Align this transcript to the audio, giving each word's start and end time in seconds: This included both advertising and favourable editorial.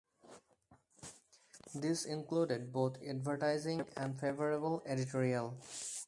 This 1.75 2.05
included 2.05 2.73
both 2.73 2.97
advertising 3.07 3.85
and 3.95 4.19
favourable 4.19 4.81
editorial. 4.87 5.53